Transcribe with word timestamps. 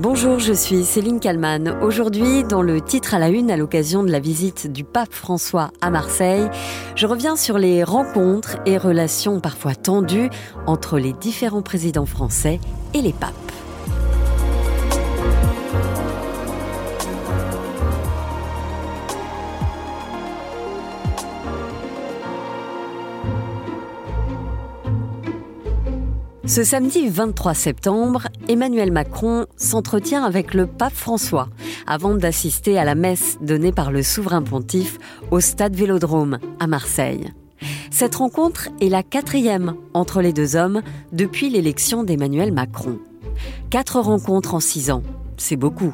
Bonjour, 0.00 0.38
je 0.38 0.52
suis 0.52 0.84
Céline 0.84 1.18
Kalman. 1.18 1.76
Aujourd'hui, 1.82 2.44
dans 2.44 2.62
le 2.62 2.80
titre 2.80 3.14
à 3.14 3.18
la 3.18 3.30
une 3.30 3.50
à 3.50 3.56
l'occasion 3.56 4.04
de 4.04 4.12
la 4.12 4.20
visite 4.20 4.70
du 4.70 4.84
pape 4.84 5.12
François 5.12 5.72
à 5.80 5.90
Marseille, 5.90 6.48
je 6.94 7.04
reviens 7.04 7.34
sur 7.34 7.58
les 7.58 7.82
rencontres 7.82 8.58
et 8.64 8.78
relations 8.78 9.40
parfois 9.40 9.74
tendues 9.74 10.30
entre 10.68 11.00
les 11.00 11.12
différents 11.12 11.62
présidents 11.62 12.06
français 12.06 12.60
et 12.94 13.02
les 13.02 13.12
papes. 13.12 13.34
Ce 26.48 26.64
samedi 26.64 27.10
23 27.10 27.52
septembre, 27.52 28.28
Emmanuel 28.48 28.90
Macron 28.90 29.44
s'entretient 29.58 30.24
avec 30.24 30.54
le 30.54 30.66
pape 30.66 30.94
François 30.94 31.50
avant 31.86 32.14
d'assister 32.14 32.78
à 32.78 32.86
la 32.86 32.94
messe 32.94 33.36
donnée 33.42 33.70
par 33.70 33.92
le 33.92 34.02
souverain 34.02 34.40
pontife 34.40 34.98
au 35.30 35.40
stade 35.40 35.76
Vélodrome 35.76 36.38
à 36.58 36.66
Marseille. 36.66 37.34
Cette 37.90 38.14
rencontre 38.14 38.70
est 38.80 38.88
la 38.88 39.02
quatrième 39.02 39.74
entre 39.92 40.22
les 40.22 40.32
deux 40.32 40.56
hommes 40.56 40.80
depuis 41.12 41.50
l'élection 41.50 42.02
d'Emmanuel 42.02 42.50
Macron. 42.50 42.98
Quatre 43.68 44.00
rencontres 44.00 44.54
en 44.54 44.60
six 44.60 44.90
ans, 44.90 45.02
c'est 45.36 45.56
beaucoup. 45.56 45.92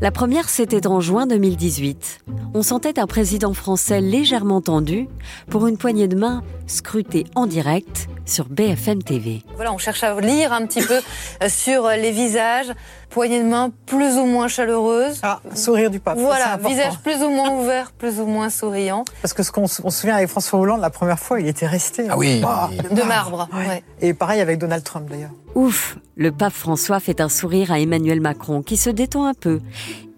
La 0.00 0.10
première, 0.10 0.48
c'était 0.48 0.86
en 0.86 1.00
juin 1.00 1.26
2018. 1.26 2.20
On 2.54 2.62
sentait 2.62 2.98
un 2.98 3.06
président 3.06 3.52
français 3.52 4.00
légèrement 4.00 4.62
tendu 4.62 5.06
pour 5.50 5.66
une 5.66 5.76
poignée 5.76 6.08
de 6.08 6.16
main 6.16 6.42
scrutée 6.66 7.24
en 7.34 7.46
direct 7.46 8.08
sur 8.24 8.46
BFM 8.48 9.02
TV. 9.02 9.42
Voilà, 9.56 9.72
on 9.72 9.78
cherche 9.78 10.02
à 10.02 10.18
lire 10.20 10.52
un 10.52 10.66
petit 10.66 10.82
peu 10.82 10.94
euh, 11.42 11.48
sur 11.48 11.88
les 11.88 12.10
visages, 12.10 12.72
poignée 13.10 13.42
de 13.42 13.48
main 13.48 13.70
plus 13.86 14.16
ou 14.16 14.26
moins 14.26 14.48
chaleureuse. 14.48 15.20
Ah, 15.22 15.40
sourire 15.54 15.90
du 15.90 16.00
pape. 16.00 16.18
Voilà, 16.18 16.56
visage 16.56 16.98
plus 17.02 17.22
ou 17.22 17.30
moins 17.30 17.50
ouvert, 17.50 17.92
plus 17.92 18.20
ou 18.20 18.26
moins 18.26 18.50
souriant. 18.50 19.04
Parce 19.20 19.34
que 19.34 19.42
ce 19.42 19.52
qu'on 19.52 19.66
se 19.66 19.82
souvient 19.90 20.16
avec 20.16 20.28
François 20.28 20.58
Hollande, 20.58 20.80
la 20.80 20.90
première 20.90 21.18
fois, 21.18 21.40
il 21.40 21.46
était 21.46 21.66
resté. 21.66 22.06
Ah 22.08 22.16
oui. 22.16 22.40
de 22.40 23.02
marbre. 23.02 23.48
Ouais. 23.52 23.82
Et 24.00 24.14
pareil 24.14 24.40
avec 24.40 24.58
Donald 24.58 24.82
Trump 24.84 25.08
d'ailleurs. 25.10 25.30
Ouf, 25.54 25.98
le 26.16 26.32
pape 26.32 26.54
François 26.54 27.00
fait 27.00 27.20
un 27.20 27.28
sourire 27.28 27.72
à 27.72 27.78
Emmanuel 27.78 28.20
Macron 28.20 28.62
qui 28.62 28.76
se 28.76 28.88
détend 28.88 29.26
un 29.26 29.34
peu. 29.34 29.60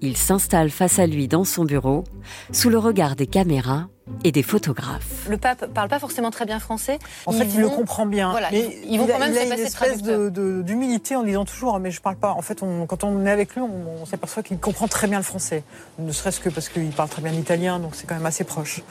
Il 0.00 0.16
s'installe 0.16 0.70
face 0.70 0.98
à 0.98 1.06
lui 1.06 1.28
dans 1.28 1.44
son 1.44 1.64
bureau, 1.64 2.04
sous 2.52 2.68
le 2.68 2.78
regard 2.78 3.16
des 3.16 3.26
caméras 3.26 3.88
et 4.22 4.32
des 4.32 4.42
photographes. 4.42 5.26
Le 5.30 5.38
pape 5.38 5.66
parle 5.72 5.88
pas 5.88 5.98
forcément 5.98 6.30
très 6.30 6.44
bien 6.44 6.58
français. 6.58 6.98
En 7.26 7.32
fait, 7.32 7.44
il 7.54 7.60
le 7.60 7.68
comprend 7.70 8.04
bien. 8.04 8.30
Voilà, 8.32 8.48
mais 8.52 8.78
ils 8.86 8.98
vont 8.98 9.06
il 9.06 9.10
a- 9.10 9.14
quand 9.14 9.18
même 9.20 9.32
il 9.32 9.38
a 9.38 9.44
une 9.44 9.52
espèce 9.52 10.02
d'humilité 10.02 11.16
en 11.16 11.22
disant 11.22 11.44
toujours, 11.46 11.78
mais 11.78 11.90
je 11.90 12.00
parle 12.02 12.16
pas. 12.16 12.32
En 12.32 12.42
fait, 12.42 12.62
on- 12.62 12.86
quand 12.86 13.02
on 13.04 13.24
est 13.24 13.30
avec 13.30 13.54
lui, 13.54 13.62
on, 13.62 14.02
on 14.02 14.06
s'aperçoit 14.06 14.42
qu'il 14.42 14.58
comprend 14.58 14.88
très 14.88 15.06
bien 15.06 15.18
le 15.18 15.24
français. 15.24 15.64
Ne 15.98 16.12
serait-ce 16.12 16.40
que 16.40 16.50
parce 16.50 16.68
qu'il 16.68 16.90
parle 16.90 17.08
très 17.08 17.22
bien 17.22 17.32
l'italien, 17.32 17.78
donc 17.78 17.94
c'est 17.94 18.06
quand 18.06 18.14
même 18.14 18.26
assez 18.26 18.44
proche. 18.44 18.82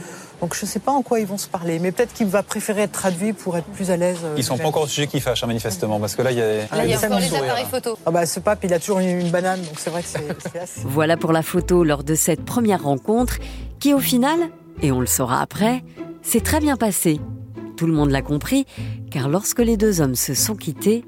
Donc 0.41 0.55
je 0.55 0.65
sais 0.65 0.79
pas 0.79 0.91
en 0.91 1.03
quoi 1.03 1.19
ils 1.19 1.27
vont 1.27 1.37
se 1.37 1.47
parler, 1.47 1.77
mais 1.79 1.91
peut-être 1.91 2.13
qu'il 2.13 2.27
va 2.27 2.41
préférer 2.43 2.81
être 2.83 2.91
traduit 2.91 3.33
pour 3.33 3.55
être 3.55 3.67
plus 3.67 3.91
à 3.91 3.97
l'aise. 3.97 4.17
euh, 4.23 4.33
Ils 4.37 4.43
sont 4.43 4.53
déjà. 4.55 4.63
pas 4.63 4.69
encore 4.69 4.83
au 4.83 4.87
sujet 4.87 5.07
qui 5.07 5.19
fâche, 5.19 5.43
hein, 5.43 5.47
manifestement, 5.47 5.99
parce 5.99 6.15
que 6.15 6.23
là, 6.23 6.31
il 6.31 6.37
y 6.37 6.41
a. 6.41 6.45
Là, 6.45 6.85
il 6.85 6.89
y 6.89 6.93
a 6.93 6.97
encore 6.97 7.19
les 7.19 7.27
sourire, 7.27 7.43
appareils 7.43 7.65
photo. 7.69 7.97
Ah 8.05 8.11
bah 8.11 8.25
ce 8.25 8.39
pape, 8.39 8.63
il 8.63 8.73
a 8.73 8.79
toujours 8.79 8.99
une, 8.99 9.19
une 9.21 9.29
banane, 9.29 9.61
donc 9.61 9.75
c'est 9.77 9.91
vrai 9.91 10.01
que 10.01 10.07
c'est 10.09 10.25
c'est 10.51 10.59
assez. 10.59 10.81
Voilà 10.85 11.17
pour 11.17 11.31
la 11.33 11.43
photo 11.43 11.83
lors 11.83 12.03
de 12.03 12.15
cette 12.15 12.43
première 12.43 12.81
rencontre 12.83 13.37
qui 13.79 13.93
au 13.93 13.99
final, 13.99 14.39
et 14.81 14.91
on 14.91 14.99
le 14.99 15.05
saura 15.05 15.41
après, 15.41 15.83
s'est 16.21 16.41
très 16.41 16.59
bien 16.59 16.75
passée. 16.77 17.19
Tout 17.77 17.87
le 17.87 17.93
monde 17.93 18.11
l'a 18.11 18.21
compris, 18.21 18.65
car 19.11 19.29
lorsque 19.29 19.59
les 19.59 19.77
deux 19.77 20.01
hommes 20.01 20.15
se 20.15 20.33
sont 20.33 20.55
quittés, 20.55 21.05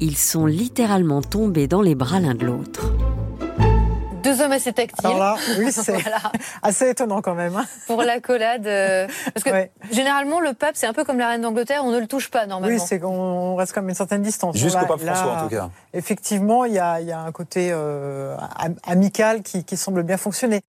ils 0.00 0.16
sont 0.16 0.46
littéralement 0.46 1.22
tombés 1.22 1.66
dans 1.68 1.82
les 1.82 1.94
bras 1.94 2.20
l'un 2.20 2.34
de 2.34 2.44
l'autre. 2.46 2.92
Deux 4.22 4.40
hommes 4.40 4.50
assez 4.52 4.72
tactiles. 4.72 5.06
Alors 5.06 5.18
là, 5.20 5.36
oui, 5.58 5.66
c'est 5.70 5.92
Voilà, 5.92 6.20
assez 6.60 6.90
étonnant 6.90 7.22
quand 7.22 7.36
même. 7.36 7.54
hein. 7.54 7.64
pour 7.86 8.02
l'accolade. 8.02 8.66
euh, 8.66 9.06
Parce 9.32 9.44
que 9.44 9.50
Ouais. 9.50 9.70
généralement, 9.92 10.40
le 10.40 10.52
pape, 10.52 10.72
c'est 10.74 10.86
un 10.88 10.92
peu 10.92 11.04
comme 11.04 11.18
la 11.18 11.28
reine 11.28 11.42
d'Angleterre, 11.42 11.82
on 11.84 11.92
ne 11.92 11.98
le 12.00 12.08
touche 12.08 12.28
pas 12.28 12.44
normalement. 12.46 12.76
Oui, 12.76 12.82
c'est 12.84 12.98
qu'on 12.98 13.54
reste 13.54 13.72
comme 13.72 13.88
une 13.88 13.94
certaine 13.94 14.22
distance. 14.22 14.56
Jusqu'au 14.56 14.84
pape 14.84 15.02
là, 15.04 15.14
François, 15.14 15.38
en 15.38 15.42
tout 15.44 15.54
cas. 15.54 15.70
Effectivement, 15.94 16.64
il 16.64 16.72
y 16.72 16.78
a, 16.80 17.00
il 17.00 17.06
y 17.06 17.12
a 17.12 17.20
un 17.20 17.30
côté 17.30 17.68
euh, 17.72 18.36
am- 18.58 18.74
amical 18.84 19.42
qui, 19.42 19.62
qui 19.62 19.76
semble 19.76 20.02
bien 20.02 20.16
fonctionner. 20.16 20.60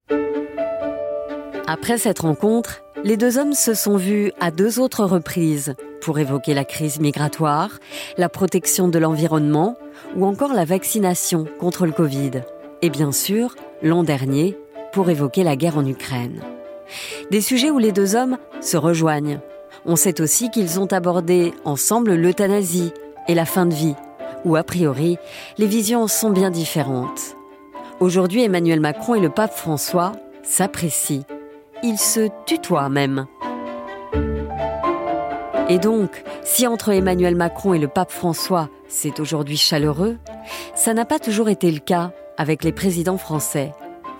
Après 1.70 1.98
cette 1.98 2.20
rencontre, 2.20 2.82
les 3.04 3.18
deux 3.18 3.38
hommes 3.38 3.52
se 3.52 3.74
sont 3.74 3.98
vus 3.98 4.32
à 4.40 4.52
deux 4.52 4.80
autres 4.80 5.04
reprises 5.04 5.76
pour 6.00 6.18
évoquer 6.18 6.54
la 6.54 6.64
crise 6.64 7.02
migratoire, 7.02 7.72
la 8.18 8.30
protection 8.30 8.88
de 8.88 8.98
l'environnement 8.98 9.76
ou 10.16 10.26
encore 10.26 10.54
la 10.54 10.64
vaccination 10.64 11.46
contre 11.60 11.86
le 11.86 11.92
Covid. 11.92 12.32
Et 12.82 12.90
bien 12.90 13.12
sûr, 13.12 13.56
l'an 13.82 14.06
dernier, 14.06 14.58
pour 14.94 15.10
évoquer 15.10 15.44
la 15.44 15.58
guerre 15.58 15.78
en 15.78 15.86
Ukraine. 15.86 16.42
Des 17.32 17.42
sujets 17.42 17.70
où 17.70 17.80
les 17.80 17.92
deux 17.92 18.16
hommes 18.16 18.38
se 18.62 18.78
rejoignent. 18.78 19.42
On 19.86 19.98
sait 19.98 20.22
aussi 20.22 20.50
qu'ils 20.50 20.80
ont 20.80 20.94
abordé 20.94 21.54
ensemble 21.66 22.16
l'euthanasie 22.16 22.94
et 23.28 23.36
la 23.36 23.46
fin 23.46 23.66
de 23.66 23.74
vie, 23.74 23.96
où 24.46 24.56
a 24.56 24.64
priori, 24.64 25.18
les 25.58 25.68
visions 25.68 26.08
sont 26.08 26.30
bien 26.30 26.50
différentes. 26.50 27.36
Aujourd'hui, 28.00 28.44
Emmanuel 28.44 28.80
Macron 28.80 29.16
et 29.16 29.20
le 29.20 29.30
pape 29.30 29.54
François 29.54 30.14
s'apprécient. 30.44 31.24
Ils 31.84 31.98
se 31.98 32.30
tutoient 32.46 32.90
même. 32.90 33.28
Et 35.70 35.80
donc, 35.80 36.24
si 36.44 36.66
entre 36.66 36.90
Emmanuel 36.90 37.36
Macron 37.36 37.74
et 37.74 37.80
le 37.80 37.88
pape 37.88 38.12
François, 38.12 38.70
c'est 38.88 39.20
aujourd'hui 39.20 39.58
chaleureux, 39.58 40.18
ça 40.76 40.94
n'a 40.94 41.06
pas 41.06 41.20
toujours 41.20 41.50
été 41.50 41.70
le 41.72 41.80
cas 41.80 42.12
avec 42.38 42.64
les 42.64 42.72
présidents 42.72 43.18
français. 43.18 43.74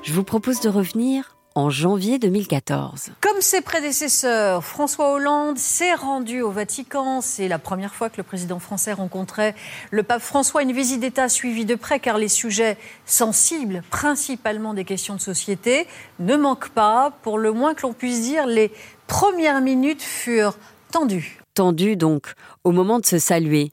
Je 0.04 0.14
vous 0.14 0.24
propose 0.24 0.60
de 0.60 0.70
revenir 0.70 1.37
en 1.58 1.72
janvier 1.72 2.20
2014. 2.20 3.10
Comme 3.20 3.42
ses 3.42 3.62
prédécesseurs, 3.62 4.64
François 4.64 5.12
Hollande 5.12 5.58
s'est 5.58 5.96
rendu 5.96 6.42
au 6.44 6.52
Vatican. 6.52 7.20
C'est 7.20 7.48
la 7.48 7.58
première 7.58 7.96
fois 7.96 8.12
que 8.12 8.18
le 8.18 8.24
président 8.24 8.60
français 8.60 8.94
rencontrait 8.94 9.56
le 9.90 10.04
pape 10.04 10.22
François. 10.22 10.62
Une 10.62 10.72
visite 10.72 11.00
d'État 11.00 11.30
suivie 11.30 11.66
de 11.66 11.74
près 11.74 12.00
car 12.00 12.20
les 12.20 12.28
sujets 12.28 12.78
sensibles, 13.08 13.82
principalement 13.90 14.76
des 14.76 14.86
questions 14.86 15.16
de 15.16 15.20
société, 15.20 15.88
ne 16.20 16.36
manquent 16.36 16.70
pas. 16.70 17.12
Pour 17.24 17.40
le 17.40 17.52
moins 17.52 17.74
que 17.74 17.82
l'on 17.82 17.94
puisse 17.94 18.22
dire, 18.22 18.46
les 18.46 18.72
premières 19.08 19.62
minutes 19.62 20.04
furent 20.04 20.60
tendues. 20.92 21.40
Tendu 21.56 21.96
donc 21.96 22.34
au 22.66 22.72
moment 22.72 23.00
de 23.00 23.06
se 23.08 23.18
saluer. 23.18 23.72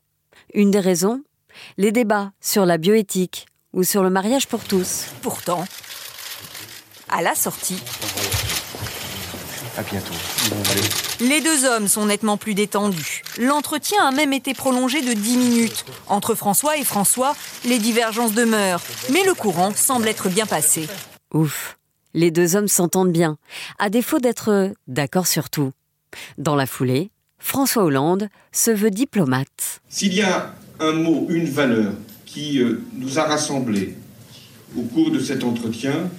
Une 0.54 0.70
des 0.70 0.80
raisons? 0.80 1.20
Les 1.76 1.92
débats 1.92 2.32
sur 2.40 2.64
la 2.64 2.78
bioéthique 2.78 3.44
ou 3.74 3.82
sur 3.82 4.02
le 4.02 4.08
mariage 4.08 4.48
pour 4.48 4.64
tous. 4.64 5.08
Pourtant, 5.20 5.64
à 7.14 7.22
la 7.22 7.36
sortie, 7.36 7.80
À 9.76 9.82
bientôt. 9.82 10.14
Les 11.20 11.40
deux 11.40 11.64
hommes 11.64 11.86
sont 11.86 12.06
nettement 12.06 12.36
plus 12.36 12.54
détendus. 12.54 13.22
L'entretien 13.38 14.04
a 14.04 14.10
même 14.10 14.32
été 14.32 14.52
prolongé 14.52 15.00
de 15.00 15.12
10 15.12 15.36
minutes. 15.36 15.84
Entre 16.08 16.34
François 16.34 16.76
et 16.76 16.84
François, 16.84 17.36
les 17.64 17.78
divergences 17.78 18.34
demeurent. 18.34 18.82
Mais 19.12 19.22
le 19.24 19.34
courant 19.34 19.72
semble 19.74 20.08
être 20.08 20.28
bien 20.28 20.46
passé. 20.46 20.88
Ouf, 21.32 21.78
les 22.14 22.32
deux 22.32 22.56
hommes 22.56 22.68
s'entendent 22.68 23.12
bien, 23.12 23.38
à 23.78 23.90
défaut 23.90 24.18
d'être 24.18 24.72
d'accord 24.88 25.28
sur 25.28 25.50
tout. 25.50 25.70
Dans 26.36 26.56
la 26.56 26.66
foulée, 26.66 27.10
François 27.38 27.84
Hollande 27.84 28.28
se 28.50 28.72
veut 28.72 28.90
diplomate. 28.90 29.80
S'il 29.88 30.14
y 30.14 30.22
a 30.22 30.52
un 30.80 30.92
mot, 30.92 31.26
une 31.28 31.48
valeur 31.48 31.92
qui 32.26 32.58
euh, 32.60 32.82
nous 32.92 33.20
a 33.20 33.22
rassemblés 33.22 33.96
au 34.76 34.82
cours 34.82 35.12
de 35.12 35.20
cet 35.20 35.44
entretien, 35.44 36.10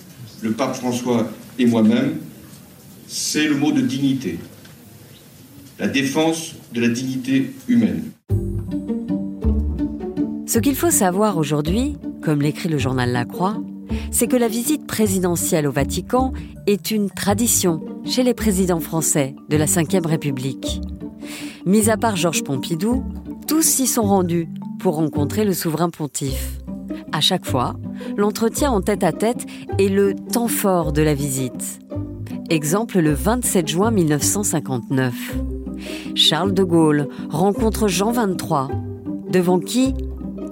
le 0.46 0.52
pape 0.52 0.76
François 0.76 1.28
et 1.58 1.66
moi-même, 1.66 2.20
c'est 3.08 3.48
le 3.48 3.56
mot 3.56 3.72
de 3.72 3.82
dignité. 3.82 4.38
La 5.80 5.88
défense 5.88 6.54
de 6.72 6.82
la 6.82 6.88
dignité 6.88 7.52
humaine. 7.68 8.04
Ce 10.46 10.60
qu'il 10.60 10.76
faut 10.76 10.92
savoir 10.92 11.38
aujourd'hui, 11.38 11.98
comme 12.22 12.42
l'écrit 12.42 12.70
le 12.70 12.78
journal 12.78 13.12
La 13.12 13.26
Croix, 13.26 13.58
c'est 14.12 14.28
que 14.28 14.36
la 14.36 14.48
visite 14.48 14.86
présidentielle 14.86 15.68
au 15.68 15.72
Vatican 15.72 16.32
est 16.68 16.92
une 16.92 17.10
tradition 17.10 17.84
chez 18.06 18.22
les 18.22 18.36
présidents 18.36 18.80
français 18.80 19.36
de 19.50 19.58
la 19.58 19.66
Ve 19.66 20.06
République. 20.06 20.80
Mis 21.66 21.90
à 21.90 21.98
part 21.98 22.16
Georges 22.16 22.44
Pompidou, 22.44 23.04
tous 23.48 23.64
s'y 23.64 23.88
sont 23.88 24.04
rendus 24.04 24.48
pour 24.80 24.96
rencontrer 24.96 25.44
le 25.44 25.54
souverain 25.54 25.90
pontife. 25.90 26.60
À 27.12 27.20
chaque 27.20 27.46
fois, 27.46 27.76
l'entretien 28.18 28.72
en 28.72 28.82
tête-à-tête 28.82 29.46
est 29.80 29.90
le 29.90 30.16
temps 30.16 30.48
fort 30.48 30.92
de 30.92 31.02
la 31.02 31.14
visite. 31.14 31.80
Exemple 32.50 33.00
le 33.00 33.14
27 33.14 33.68
juin 33.68 33.92
1959. 33.92 35.14
Charles 36.16 36.54
de 36.54 36.64
Gaulle 36.64 37.08
rencontre 37.30 37.88
Jean 37.88 38.12
XXIII, 38.12 38.76
devant 39.30 39.60
qui 39.60 39.94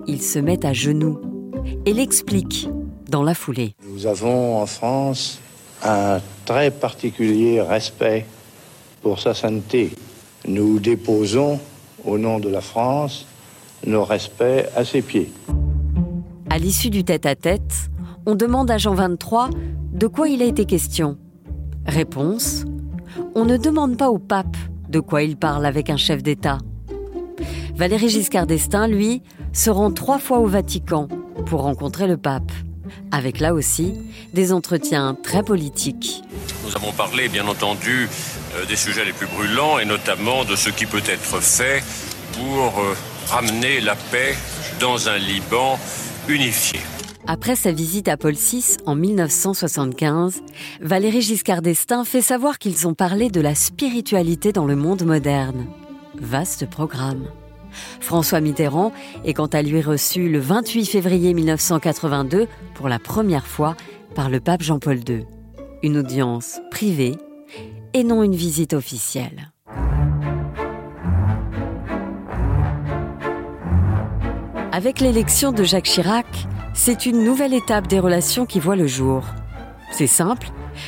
il 0.07 0.21
se 0.21 0.39
met 0.39 0.65
à 0.65 0.73
genoux 0.73 1.19
et 1.85 1.93
l'explique 1.93 2.67
dans 3.09 3.23
la 3.23 3.35
foulée. 3.35 3.75
Nous 3.87 4.05
avons 4.05 4.61
en 4.61 4.65
France 4.65 5.39
un 5.83 6.19
très 6.45 6.71
particulier 6.71 7.61
respect 7.61 8.25
pour 9.01 9.19
sa 9.19 9.33
sainteté. 9.33 9.91
Nous 10.45 10.79
déposons, 10.79 11.59
au 12.03 12.17
nom 12.17 12.39
de 12.39 12.49
la 12.49 12.61
France, 12.61 13.25
nos 13.85 14.03
respects 14.03 14.67
à 14.75 14.83
ses 14.83 15.01
pieds. 15.01 15.31
À 16.53 16.59
l'issue 16.59 16.91
du 16.91 17.03
tête-à-tête, 17.03 17.89
on 18.27 18.35
demande 18.35 18.69
à 18.69 18.77
Jean 18.77 18.93
XXIII 18.93 19.57
de 19.91 20.05
quoi 20.05 20.29
il 20.29 20.39
a 20.43 20.45
été 20.45 20.65
question. 20.65 21.17
Réponse 21.87 22.65
On 23.33 23.43
ne 23.43 23.57
demande 23.57 23.97
pas 23.97 24.11
au 24.11 24.19
pape 24.19 24.55
de 24.87 24.99
quoi 24.99 25.23
il 25.23 25.35
parle 25.35 25.65
avec 25.65 25.89
un 25.89 25.97
chef 25.97 26.21
d'État. 26.21 26.59
Valéry 27.75 28.07
Giscard 28.07 28.45
d'Estaing, 28.45 28.87
lui, 28.87 29.23
se 29.51 29.71
rend 29.71 29.91
trois 29.91 30.19
fois 30.19 30.37
au 30.37 30.45
Vatican 30.45 31.07
pour 31.47 31.63
rencontrer 31.63 32.05
le 32.05 32.17
pape, 32.17 32.51
avec 33.09 33.39
là 33.39 33.55
aussi 33.55 33.95
des 34.35 34.53
entretiens 34.53 35.17
très 35.23 35.41
politiques. 35.41 36.21
Nous 36.67 36.75
avons 36.75 36.91
parlé, 36.91 37.29
bien 37.29 37.47
entendu, 37.47 38.07
euh, 38.57 38.65
des 38.67 38.75
sujets 38.75 39.05
les 39.05 39.13
plus 39.13 39.25
brûlants 39.25 39.79
et 39.79 39.85
notamment 39.85 40.45
de 40.45 40.55
ce 40.55 40.69
qui 40.69 40.85
peut 40.85 41.01
être 41.07 41.41
fait 41.41 41.83
pour 42.33 42.79
euh, 42.79 42.95
ramener 43.31 43.81
la 43.81 43.95
paix 43.95 44.35
dans 44.79 45.09
un 45.09 45.17
Liban 45.17 45.79
Après 47.27 47.57
sa 47.57 47.73
visite 47.73 48.07
à 48.07 48.15
Paul 48.15 48.33
VI 48.33 48.77
en 48.85 48.95
1975, 48.95 50.41
Valéry 50.79 51.21
Giscard 51.21 51.61
d'Estaing 51.61 52.05
fait 52.05 52.21
savoir 52.21 52.59
qu'ils 52.59 52.87
ont 52.87 52.93
parlé 52.93 53.29
de 53.29 53.41
la 53.41 53.55
spiritualité 53.55 54.53
dans 54.53 54.65
le 54.65 54.77
monde 54.77 55.03
moderne. 55.03 55.67
Vaste 56.15 56.69
programme. 56.69 57.27
François 57.99 58.39
Mitterrand 58.39 58.93
est 59.25 59.33
quant 59.33 59.47
à 59.47 59.61
lui 59.61 59.81
reçu 59.81 60.29
le 60.29 60.39
28 60.39 60.85
février 60.85 61.33
1982 61.33 62.47
pour 62.73 62.87
la 62.87 62.99
première 62.99 63.47
fois 63.47 63.75
par 64.15 64.29
le 64.29 64.39
pape 64.39 64.63
Jean-Paul 64.63 64.99
II. 65.07 65.25
Une 65.81 65.97
audience 65.97 66.61
privée 66.71 67.17
et 67.93 68.05
non 68.05 68.23
une 68.23 68.35
visite 68.35 68.73
officielle. 68.73 69.52
Avec 74.75 75.01
l'élection 75.01 75.51
de 75.51 75.63
Jacques 75.63 75.83
Chirac, 75.83 76.25
c'est 76.73 77.05
une 77.05 77.23
nouvelle 77.23 77.53
étape 77.53 77.85
des 77.85 77.99
relations 77.99 78.47
qui 78.47 78.59
voit 78.59 78.75
le 78.75 78.87
jour. 78.87 79.23
C'est 79.91 80.07
simple, 80.07 80.47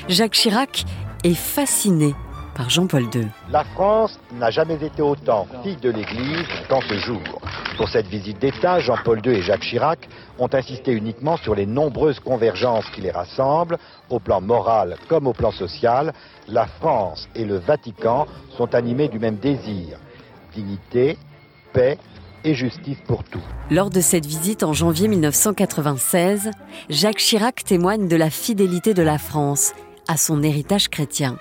Jacques 0.10 0.32
Chirac 0.32 0.86
est 1.24 1.36
fasciné 1.36 2.16
par 2.56 2.68
Jean-Paul 2.72 3.04
II. 3.14 3.28
La 3.52 3.64
France 3.64 4.20
n'a 4.40 4.50
jamais 4.50 4.84
été 4.84 5.04
autant 5.04 5.46
fille 5.62 5.76
de 5.76 5.92
l'Église 5.92 6.48
qu'en 6.68 6.82
ce 6.82 6.98
jour. 6.98 7.22
Pour 7.78 7.88
cette 7.90 8.08
visite 8.08 8.40
d'État, 8.40 8.80
Jean-Paul 8.80 9.22
II 9.24 9.34
et 9.34 9.44
Jacques 9.44 9.62
Chirac 9.62 10.10
ont 10.40 10.50
insisté 10.52 10.92
uniquement 10.92 11.38
sur 11.38 11.54
les 11.54 11.68
nombreuses 11.68 12.20
convergences 12.20 12.90
qui 12.96 13.02
les 13.02 13.12
rassemblent, 13.12 13.78
au 14.10 14.18
plan 14.18 14.42
moral 14.42 14.98
comme 15.08 15.28
au 15.28 15.34
plan 15.34 15.52
social. 15.52 16.12
La 16.48 16.66
France 16.66 17.30
et 17.36 17.46
le 17.46 17.58
Vatican 17.58 18.26
sont 18.58 18.74
animés 18.74 19.10
du 19.10 19.20
même 19.20 19.36
désir. 19.36 20.00
Dignité, 20.56 21.20
paix, 21.72 22.00
et 22.46 22.54
justice 22.54 22.98
pour 23.06 23.24
tous. 23.24 23.42
Lors 23.70 23.90
de 23.90 24.00
cette 24.00 24.26
visite 24.26 24.64
en 24.64 24.74
janvier 24.74 25.08
1996, 25.08 26.52
Jacques 26.90 27.18
Chirac 27.18 27.64
témoigne 27.64 28.08
de 28.08 28.16
la 28.16 28.30
fidélité 28.30 28.94
de 28.94 29.02
la 29.02 29.18
France 29.18 29.74
à 30.08 30.18
son 30.18 30.44
héritage 30.44 30.90
chrétien. 30.90 31.38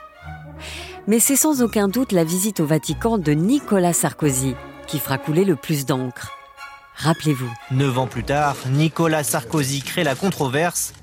Mais 1.07 1.21
c'est 1.21 1.37
sans 1.37 1.63
aucun 1.63 1.89
doute 1.89 2.13
la 2.13 2.25
visite 2.25 2.61
au 2.61 2.67
Vatican 2.67 3.19
de 3.19 3.33
Nicolas 3.33 3.93
Sarkozy 3.93 4.55
qui 4.87 4.99
fera 4.99 5.19
couler 5.19 5.45
le 5.45 5.57
plus 5.57 5.87
d'encre. 5.87 6.33
Rappelez-vous. 6.97 7.53
Neuf 7.71 7.99
ans 7.99 8.07
plus 8.07 8.25
tard, 8.25 8.57
Nicolas 8.71 9.25
Sarkozy 9.25 9.83
crée 9.83 10.05
la 10.05 10.15
controverse 10.15 10.95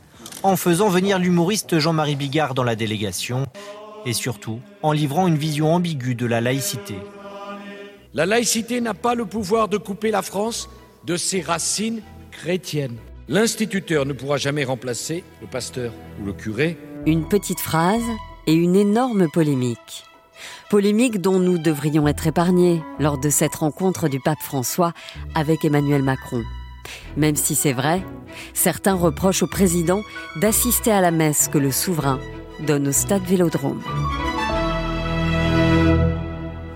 en 0.44 0.56
faisant 0.56 0.89
venir 0.89 1.19
l'humoriste 1.19 1.77
Jean-Marie 1.77 2.15
Bigard 2.15 2.56
dans 2.56 2.63
la 2.63 2.75
délégation 2.75 3.45
et 4.06 4.13
surtout 4.13 4.59
en 4.81 4.92
livrant 4.92 5.27
une 5.27 5.38
vision 5.38 5.74
ambiguë 5.74 6.15
de 6.15 6.25
la 6.25 6.42
laïcité. 6.42 6.95
La 8.13 8.25
laïcité 8.25 8.81
n'a 8.81 8.94
pas 8.94 9.16
le 9.16 9.25
pouvoir 9.25 9.69
de 9.69 9.78
couper 9.78 10.12
la 10.12 10.22
France 10.22 10.69
de 11.06 11.16
ses 11.16 11.40
racines 11.40 12.02
chrétiennes. 12.31 12.98
L'instituteur 13.30 14.06
ne 14.06 14.12
pourra 14.12 14.36
jamais 14.36 14.66
remplacer 14.66 15.24
le 15.40 15.48
pasteur 15.48 15.94
ou 16.22 16.25
le 16.25 16.34
curé. 16.34 16.78
Une 17.06 17.30
petite 17.30 17.62
phrase 17.62 18.04
et 18.48 18.54
une 18.54 18.75
énorme 18.75 19.30
polémique. 19.31 20.04
Polémique 20.69 21.22
dont 21.22 21.40
nous 21.40 21.58
devrions 21.58 22.06
être 22.06 22.28
épargnés 22.28 22.81
lors 23.00 23.18
de 23.18 23.30
cette 23.30 23.56
rencontre 23.56 24.10
du 24.10 24.19
pape 24.19 24.42
François 24.42 24.92
avec 25.34 25.64
Emmanuel 25.64 26.04
Macron. 26.04 26.44
Même 27.16 27.38
si 27.38 27.56
c'est 27.56 27.72
vrai, 27.72 28.04
certains 28.54 28.96
reprochent 28.96 29.44
au 29.44 29.48
président 29.48 30.02
d'assister 30.36 30.92
à 30.92 31.00
la 31.00 31.12
messe 31.12 31.48
que 31.48 31.57
le 31.57 31.72
souverain 31.72 32.19
donne 32.60 32.90
au 32.90 32.92
stade 32.92 33.24
Vélodrome. 33.24 33.81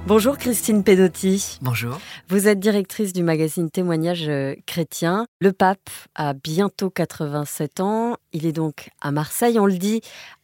Bonjour 0.07 0.37
Christine 0.37 0.83
Pedotti. 0.83 1.57
Bonjour. 1.63 1.99
Vous 2.29 2.47
êtes 2.47 2.59
directrice 2.59 3.11
du 3.11 3.23
magazine 3.23 3.71
Témoignages 3.71 4.29
euh, 4.29 4.53
chrétiens. 4.67 5.25
Le 5.39 5.51
pape 5.51 5.89
a 6.13 6.33
bientôt 6.33 6.91
87 6.91 7.79
ans. 7.79 8.17
Il 8.31 8.45
est 8.45 8.51
donc 8.51 8.91
à 9.01 9.11
Marseille, 9.11 9.57
on 9.59 9.65
le 9.65 9.79
dit, 9.79 10.01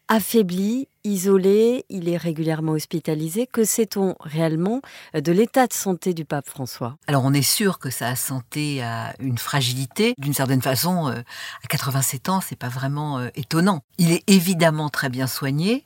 affaibli, 0.07 0.87
isolé, 1.03 1.85
il 1.89 2.09
est 2.09 2.17
régulièrement 2.17 2.71
hospitalisé. 2.71 3.45
Que 3.45 3.63
sait-on 3.63 4.15
réellement 4.19 4.81
de 5.13 5.31
l'état 5.31 5.67
de 5.67 5.73
santé 5.73 6.15
du 6.15 6.25
pape 6.25 6.49
François? 6.49 6.97
Alors 7.05 7.23
on 7.23 7.31
est 7.31 7.43
sûr 7.43 7.77
que 7.77 7.91
sa 7.91 8.15
santé 8.15 8.81
a 8.81 9.13
une 9.19 9.37
fragilité. 9.37 10.15
D'une 10.17 10.33
certaine 10.33 10.63
façon, 10.63 11.07
euh, 11.07 11.21
à 11.63 11.67
87 11.67 12.29
ans, 12.29 12.41
c'est 12.41 12.57
pas 12.57 12.69
vraiment 12.69 13.19
euh, 13.19 13.29
étonnant. 13.35 13.83
Il 13.99 14.11
est 14.11 14.23
évidemment 14.25 14.89
très 14.89 15.09
bien 15.09 15.27
soigné. 15.27 15.85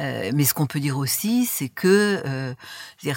Euh, 0.00 0.30
mais 0.34 0.44
ce 0.44 0.54
qu'on 0.54 0.66
peut 0.66 0.80
dire 0.80 0.98
aussi, 0.98 1.46
c'est 1.46 1.68
que 1.68 2.22
euh, 2.24 2.54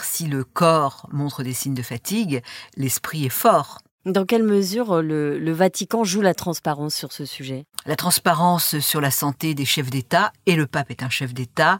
si 0.03 0.27
le 0.27 0.43
corps 0.43 1.07
montre 1.11 1.43
des 1.43 1.53
signes 1.53 1.73
de 1.73 1.81
fatigue, 1.81 2.41
l'esprit 2.75 3.25
est 3.25 3.29
fort. 3.29 3.79
Dans 4.07 4.25
quelle 4.25 4.43
mesure 4.43 5.01
le, 5.01 5.37
le, 5.37 5.51
Vatican 5.51 6.05
joue 6.05 6.21
la 6.21 6.33
transparence 6.33 6.95
sur 6.95 7.11
ce 7.11 7.25
sujet? 7.25 7.65
La 7.85 7.97
transparence 7.97 8.79
sur 8.79 9.01
la 9.01 9.11
santé 9.11 9.53
des 9.53 9.65
chefs 9.65 9.89
d'État, 9.89 10.31
et 10.45 10.55
le 10.55 10.65
pape 10.65 10.91
est 10.91 11.03
un 11.03 11.09
chef 11.09 11.33
d'État, 11.33 11.79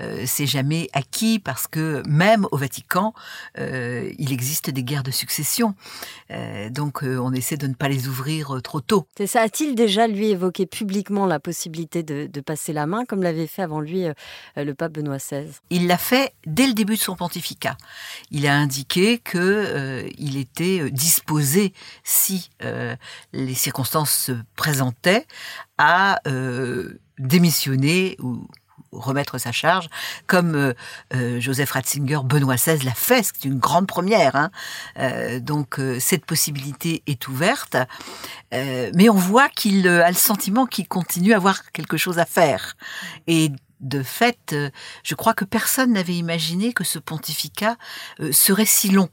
euh, 0.00 0.22
c'est 0.24 0.46
jamais 0.46 0.88
acquis 0.92 1.40
parce 1.40 1.66
que 1.66 2.02
même 2.06 2.46
au 2.52 2.56
Vatican, 2.56 3.12
euh, 3.58 4.08
il 4.18 4.32
existe 4.32 4.70
des 4.70 4.84
guerres 4.84 5.02
de 5.02 5.10
succession. 5.10 5.74
Euh, 6.30 6.70
donc 6.70 7.02
euh, 7.02 7.18
on 7.18 7.32
essaie 7.32 7.56
de 7.56 7.66
ne 7.66 7.74
pas 7.74 7.88
les 7.88 8.08
ouvrir 8.08 8.56
euh, 8.56 8.60
trop 8.60 8.80
tôt. 8.80 9.06
C'est 9.16 9.26
ça. 9.26 9.42
A-t-il 9.42 9.74
déjà, 9.74 10.06
lui, 10.06 10.28
évoqué 10.28 10.66
publiquement 10.66 11.26
la 11.26 11.40
possibilité 11.40 12.02
de, 12.02 12.28
de 12.32 12.40
passer 12.40 12.72
la 12.72 12.86
main, 12.86 13.04
comme 13.04 13.22
l'avait 13.22 13.46
fait 13.46 13.62
avant 13.62 13.80
lui 13.80 14.04
le 14.56 14.72
pape 14.72 14.92
Benoît 14.92 15.16
XVI 15.16 15.46
Il 15.70 15.86
l'a 15.86 15.98
fait 15.98 16.34
dès 16.46 16.66
le 16.66 16.72
début 16.72 16.94
de 16.94 17.00
son 17.00 17.16
pontificat. 17.16 17.76
Il 18.30 18.46
a 18.46 18.54
indiqué 18.54 19.18
qu'il 19.18 20.36
était 20.36 20.90
disposé 20.90 21.63
si 22.02 22.50
euh, 22.62 22.96
les 23.32 23.54
circonstances 23.54 24.12
se 24.12 24.32
présentaient, 24.56 25.26
à 25.78 26.20
euh, 26.26 27.00
démissionner 27.18 28.16
ou 28.20 28.46
remettre 28.92 29.38
sa 29.38 29.50
charge, 29.50 29.88
comme 30.28 30.54
euh, 30.54 31.40
Joseph 31.40 31.72
Ratzinger, 31.72 32.20
Benoît 32.24 32.54
XVI 32.54 32.78
l'a 32.84 32.94
fait, 32.94 33.24
c'est 33.24 33.44
une 33.44 33.58
grande 33.58 33.88
première. 33.88 34.36
Hein. 34.36 34.50
Donc 35.40 35.80
cette 35.98 36.24
possibilité 36.24 37.02
est 37.08 37.26
ouverte, 37.26 37.76
mais 38.52 39.08
on 39.08 39.16
voit 39.16 39.48
qu'il 39.48 39.88
a 39.88 40.08
le 40.08 40.16
sentiment 40.16 40.66
qu'il 40.66 40.86
continue 40.86 41.32
à 41.32 41.38
avoir 41.38 41.72
quelque 41.72 41.96
chose 41.96 42.20
à 42.20 42.24
faire. 42.24 42.76
Et 43.26 43.50
de 43.80 44.04
fait, 44.04 44.54
je 45.02 45.14
crois 45.16 45.34
que 45.34 45.44
personne 45.44 45.94
n'avait 45.94 46.14
imaginé 46.14 46.72
que 46.72 46.84
ce 46.84 47.00
pontificat 47.00 47.76
serait 48.30 48.64
si 48.64 48.90
long. 48.90 49.08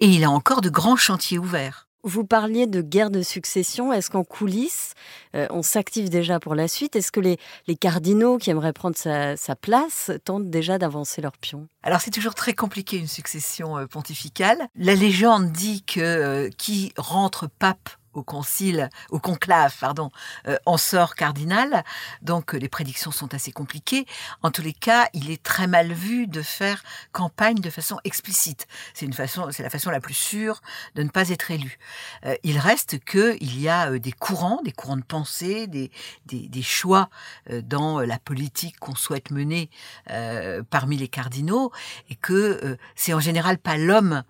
Et 0.00 0.06
il 0.06 0.24
a 0.24 0.30
encore 0.30 0.60
de 0.60 0.70
grands 0.70 0.96
chantiers 0.96 1.38
ouverts. 1.38 1.88
Vous 2.04 2.24
parliez 2.24 2.66
de 2.66 2.80
guerre 2.80 3.10
de 3.10 3.22
succession. 3.22 3.92
Est-ce 3.92 4.08
qu'en 4.08 4.22
coulisses, 4.22 4.94
euh, 5.34 5.48
on 5.50 5.62
s'active 5.62 6.10
déjà 6.10 6.38
pour 6.38 6.54
la 6.54 6.68
suite? 6.68 6.94
Est-ce 6.94 7.10
que 7.10 7.18
les, 7.18 7.38
les, 7.66 7.74
cardinaux 7.74 8.38
qui 8.38 8.50
aimeraient 8.50 8.72
prendre 8.72 8.96
sa, 8.96 9.36
sa 9.36 9.56
place 9.56 10.12
tentent 10.24 10.48
déjà 10.48 10.78
d'avancer 10.78 11.20
leur 11.20 11.36
pion 11.36 11.66
Alors 11.82 12.00
c'est 12.00 12.12
toujours 12.12 12.36
très 12.36 12.52
compliqué 12.52 12.98
une 12.98 13.08
succession 13.08 13.76
euh, 13.76 13.86
pontificale. 13.86 14.68
La 14.76 14.94
légende 14.94 15.50
dit 15.50 15.82
que 15.82 16.00
euh, 16.00 16.50
qui 16.56 16.92
rentre 16.96 17.48
pape 17.58 17.90
au 18.18 18.22
concile, 18.22 18.90
au 19.10 19.18
conclave, 19.18 19.74
pardon, 19.80 20.10
euh, 20.46 20.56
en 20.66 20.76
sort 20.76 21.14
cardinal. 21.14 21.84
Donc 22.22 22.52
les 22.52 22.68
prédictions 22.68 23.10
sont 23.10 23.34
assez 23.34 23.52
compliquées. 23.52 24.06
En 24.42 24.50
tous 24.50 24.62
les 24.62 24.72
cas, 24.72 25.08
il 25.14 25.30
est 25.30 25.42
très 25.42 25.66
mal 25.66 25.92
vu 25.92 26.26
de 26.26 26.42
faire 26.42 26.82
campagne 27.12 27.60
de 27.60 27.70
façon 27.70 27.98
explicite. 28.04 28.66
C'est 28.94 29.06
une 29.06 29.12
façon, 29.12 29.48
c'est 29.50 29.62
la 29.62 29.70
façon 29.70 29.90
la 29.90 30.00
plus 30.00 30.14
sûre 30.14 30.60
de 30.94 31.02
ne 31.02 31.08
pas 31.08 31.30
être 31.30 31.50
élu. 31.50 31.78
Euh, 32.24 32.34
il 32.42 32.58
reste 32.58 32.98
que 33.04 33.36
il 33.40 33.60
y 33.60 33.68
a 33.68 33.90
euh, 33.90 33.98
des 33.98 34.12
courants, 34.12 34.60
des 34.64 34.72
courants 34.72 34.96
de 34.96 35.02
pensée, 35.02 35.66
des, 35.66 35.90
des, 36.26 36.62
choix 36.62 37.08
euh, 37.50 37.62
dans 37.62 38.00
la 38.00 38.18
politique 38.18 38.78
qu'on 38.78 38.94
souhaite 38.94 39.30
mener 39.30 39.70
euh, 40.10 40.62
parmi 40.68 40.96
les 40.96 41.08
cardinaux, 41.08 41.72
et 42.10 42.14
que 42.14 42.76
c'est 42.94 43.12
en 43.12 43.20
général 43.20 43.58
pas 43.58 43.76
l'homme 43.76 44.22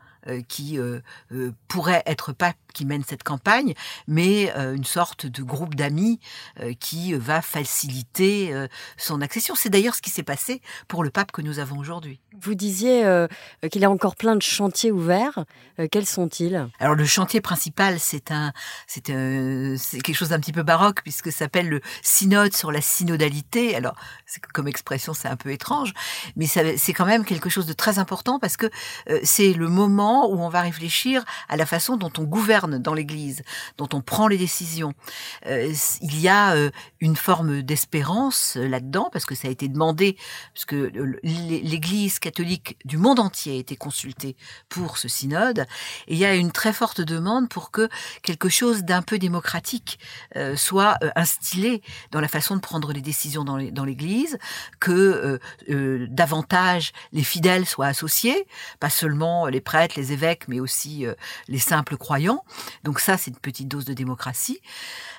qui 0.48 0.78
pourrait 1.68 2.02
être 2.04 2.32
pape 2.32 2.56
qui 2.72 2.84
mène 2.84 3.02
cette 3.04 3.22
campagne, 3.22 3.74
mais 4.06 4.50
une 4.56 4.84
sorte 4.84 5.26
de 5.26 5.42
groupe 5.42 5.74
d'amis 5.74 6.20
qui 6.80 7.14
va 7.14 7.42
faciliter 7.42 8.54
son 8.96 9.20
accession. 9.20 9.54
C'est 9.54 9.70
d'ailleurs 9.70 9.94
ce 9.94 10.02
qui 10.02 10.10
s'est 10.10 10.22
passé 10.22 10.60
pour 10.86 11.02
le 11.02 11.10
pape 11.10 11.32
que 11.32 11.42
nous 11.42 11.58
avons 11.58 11.78
aujourd'hui. 11.78 12.20
Vous 12.40 12.54
disiez 12.54 13.26
qu'il 13.70 13.82
y 13.82 13.84
a 13.84 13.90
encore 13.90 14.16
plein 14.16 14.36
de 14.36 14.42
chantiers 14.42 14.92
ouverts. 14.92 15.44
quels 15.90 16.06
sont-ils? 16.06 16.68
Alors 16.78 16.94
le 16.94 17.04
chantier 17.04 17.40
principal, 17.40 17.98
c'est 17.98 18.30
un, 18.30 18.52
c'est 18.86 19.02
quelque 19.02 20.14
chose 20.14 20.30
d'un 20.30 20.40
petit 20.40 20.52
peu 20.52 20.62
baroque 20.62 21.02
puisque 21.02 21.32
ça 21.32 21.38
s'appelle 21.38 21.68
le 21.68 21.80
synode 22.02 22.54
sur 22.54 22.72
la 22.72 22.80
synodalité. 22.80 23.74
Alors 23.76 23.94
comme 24.52 24.68
expression, 24.68 25.14
c'est 25.14 25.28
un 25.28 25.36
peu 25.36 25.50
étrange, 25.50 25.94
mais 26.36 26.46
c'est 26.46 26.92
quand 26.92 27.06
même 27.06 27.24
quelque 27.24 27.48
chose 27.48 27.66
de 27.66 27.72
très 27.72 27.98
important 27.98 28.38
parce 28.38 28.56
que 28.56 28.70
c'est 29.22 29.52
le 29.52 29.68
moment 29.68 30.30
où 30.30 30.40
on 30.40 30.48
va 30.48 30.60
réfléchir 30.60 31.24
à 31.48 31.56
la 31.56 31.66
façon 31.66 31.96
dont 31.96 32.12
on 32.18 32.24
gouverne 32.24 32.57
dans 32.66 32.94
l'Église, 32.94 33.42
dont 33.76 33.88
on 33.92 34.00
prend 34.00 34.26
les 34.26 34.38
décisions. 34.38 34.94
Euh, 35.46 35.72
il 36.00 36.20
y 36.20 36.28
a 36.28 36.54
euh, 36.54 36.70
une 37.00 37.16
forme 37.16 37.62
d'espérance 37.62 38.56
euh, 38.56 38.66
là-dedans, 38.66 39.08
parce 39.12 39.24
que 39.24 39.34
ça 39.34 39.48
a 39.48 39.50
été 39.50 39.68
demandé, 39.68 40.16
parce 40.54 40.64
que 40.64 40.90
l'Église 41.22 42.18
catholique 42.18 42.76
du 42.84 42.96
monde 42.96 43.20
entier 43.20 43.52
a 43.52 43.56
été 43.56 43.76
consultée 43.76 44.36
pour 44.68 44.98
ce 44.98 45.08
synode, 45.08 45.66
et 46.06 46.14
il 46.14 46.18
y 46.18 46.24
a 46.24 46.34
une 46.34 46.52
très 46.52 46.72
forte 46.72 47.00
demande 47.00 47.48
pour 47.48 47.70
que 47.70 47.88
quelque 48.22 48.48
chose 48.48 48.82
d'un 48.82 49.02
peu 49.02 49.18
démocratique 49.18 49.98
soit 50.56 50.98
instillé 51.16 51.82
dans 52.10 52.20
la 52.20 52.28
façon 52.28 52.56
de 52.56 52.60
prendre 52.60 52.92
les 52.92 53.00
décisions 53.00 53.44
dans 53.44 53.84
l'Église, 53.84 54.38
que 54.80 55.38
davantage 56.10 56.92
les 57.12 57.22
fidèles 57.22 57.66
soient 57.66 57.86
associés, 57.86 58.46
pas 58.80 58.90
seulement 58.90 59.46
les 59.46 59.60
prêtres, 59.60 59.94
les 59.96 60.12
évêques, 60.12 60.48
mais 60.48 60.60
aussi 60.60 61.06
les 61.48 61.58
simples 61.58 61.96
croyants. 61.96 62.44
Donc 62.84 63.00
ça, 63.00 63.16
c'est 63.16 63.30
une 63.30 63.36
petite 63.36 63.68
dose 63.68 63.84
de 63.84 63.94
démocratie. 63.94 64.60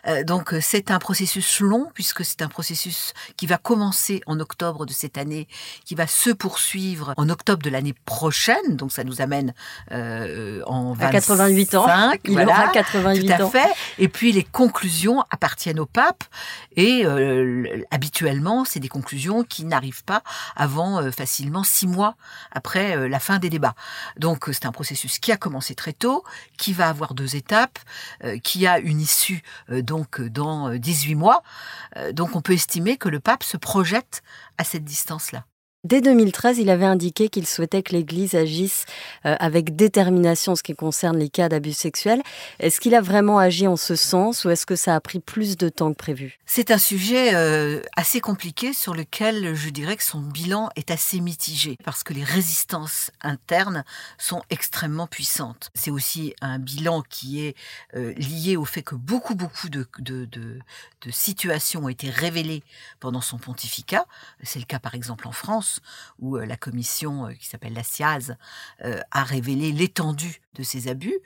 Euh, 0.08 0.24
donc 0.24 0.54
euh, 0.54 0.60
c'est 0.62 0.92
un 0.92 1.00
processus 1.00 1.60
long 1.60 1.90
puisque 1.94 2.24
c'est 2.24 2.42
un 2.42 2.48
processus 2.48 3.14
qui 3.38 3.48
va 3.48 3.58
commencer 3.58 4.22
en 4.26 4.40
octobre 4.40 4.86
de 4.86 4.94
cette 4.94 5.18
année, 5.18 5.48
qui 5.86 5.96
va 5.96 6.08
se 6.08 6.30
poursuivre 6.30 7.14
en 7.18 7.30
octobre 7.30 7.62
de 7.62 7.70
l'année 7.70 7.94
prochaine. 8.06 8.76
Donc 8.76 8.92
ça 8.92 9.04
nous 9.04 9.22
amène 9.22 9.54
euh, 9.92 10.62
en 10.66 10.94
25, 10.94 11.06
à 11.06 11.12
88 11.12 11.76
ans. 11.76 12.12
Il 12.26 12.34
voilà, 12.34 12.52
aura 12.52 12.68
88 12.70 13.26
tout 13.26 13.44
à 13.44 13.50
fait. 13.50 13.70
Et 13.98 14.08
puis 14.08 14.32
les 14.32 14.44
conclusions 14.44 15.24
appartiennent 15.30 15.80
au 15.80 15.86
pape 15.86 16.24
et 16.76 17.06
habituellement 17.92 18.66
c'est 18.66 18.80
des 18.80 18.88
conclusions 18.88 19.44
qui 19.44 19.66
n'arrivent 19.66 20.04
pas 20.04 20.24
avant 20.56 21.12
facilement 21.12 21.64
six 21.64 21.88
mois 21.88 22.16
après 22.52 23.10
la 23.10 23.20
fin 23.20 23.40
des 23.40 23.50
débats. 23.50 23.76
Donc 24.18 24.50
c'est 24.52 24.66
un 24.66 24.72
processus 24.72 25.20
qui 25.20 25.32
a 25.32 25.38
commencé 25.38 25.76
très 25.76 25.94
tôt, 25.94 26.24
qui 26.58 26.74
va 26.74 26.90
avoir 26.90 27.14
deux 27.20 27.36
étapes, 27.36 27.80
qui 28.44 28.66
a 28.66 28.80
une 28.80 29.00
issue 29.00 29.44
donc 29.70 30.20
euh, 30.20 30.30
dans 30.30 30.76
18 30.76 31.14
euh, 31.14 31.18
mois. 31.18 31.44
Euh, 31.98 32.12
donc 32.12 32.36
on 32.36 32.42
peut 32.42 32.54
estimer 32.54 32.98
que 32.98 33.10
le 33.10 33.20
pape 33.20 33.44
se 33.44 33.58
projette 33.58 34.22
à 34.58 34.64
cette 34.64 34.84
distance-là. 34.84 35.46
Dès 35.86 36.02
2013, 36.02 36.58
il 36.58 36.70
avait 36.70 36.84
indiqué 36.84 37.30
qu'il 37.30 37.48
souhaitait 37.48 37.84
que 37.84 37.94
l'Église 37.94 38.36
agisse 38.36 38.84
euh, 39.26 39.38
avec 39.40 39.78
détermination 39.78 40.52
en 40.52 40.56
ce 40.58 40.62
qui 40.62 40.76
concerne 40.76 41.18
les 41.18 41.30
cas 41.30 41.48
d'abus 41.48 41.72
sexuels. 41.72 42.22
Est-ce 42.60 42.82
qu'il 42.82 42.94
a 42.96 43.00
vraiment 43.00 43.40
agi 43.40 43.66
en 43.66 43.78
ce 43.78 43.96
sens 43.96 44.44
ou 44.44 44.50
est-ce 44.50 44.66
que 44.66 44.76
ça 44.76 44.94
a 44.94 45.00
pris 45.00 45.22
plus 45.22 45.56
de 45.56 45.70
temps 45.70 45.94
que 45.94 45.98
prévu? 45.98 46.38
C'est 46.46 46.72
un 46.72 46.78
sujet 46.78 47.34
euh, 47.34 47.82
assez 47.96 48.20
compliqué 48.20 48.74
sur 48.74 48.94
lequel 48.94 49.56
je 49.56 49.70
dirais 49.70 49.96
que 49.96 50.04
son 50.04 50.20
bilan 50.20 50.70
est 50.76 50.92
assez 50.92 51.22
mitigé 51.22 51.78
parce 51.86 52.04
que 52.04 52.12
les 52.12 52.26
résistances 52.26 53.12
internes 53.22 53.86
sont 54.18 54.42
extrêmement 54.50 55.08
puissantes. 55.08 55.72
C'est 55.76 55.92
aussi 55.92 56.34
un 56.42 56.60
bilan 56.60 57.04
qui 57.10 57.46
est 57.46 57.56
euh, 57.96 58.14
lié 58.16 58.58
au 58.58 58.66
fait 58.66 58.82
que 58.82 58.96
beaucoup, 58.96 59.34
beaucoup 59.34 59.70
de, 59.70 59.88
situations 61.10 61.86
ont 61.86 61.90
été 61.90 62.10
révélées 62.10 62.64
pendant 63.00 63.22
son 63.22 63.38
pontificat. 63.38 64.06
C'est 64.44 64.60
le 64.60 64.66
cas 64.66 64.80
par 64.80 64.94
exemple 64.94 65.26
en 65.26 65.32
France 65.32 65.69
où 66.20 66.38
euh, 66.38 66.46
la 66.46 66.58
commission 66.58 67.28
euh, 67.28 67.34
qui 67.34 67.48
s'appelle 67.48 67.74
la 67.74 67.84
SIAZ 67.84 68.36
euh, 68.84 69.00
a 69.12 69.24
révélé 69.24 69.72
l'étendue 69.72 70.42
de 70.56 70.64
ces 70.64 70.88
abus. 70.88 71.18